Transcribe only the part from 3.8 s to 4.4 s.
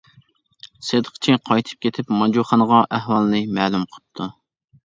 قىپتۇ.